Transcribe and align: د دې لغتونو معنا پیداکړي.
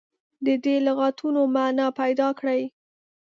د 0.45 0.47
دې 0.63 0.75
لغتونو 0.87 1.41
معنا 1.55 1.87
پیداکړي. 1.99 2.61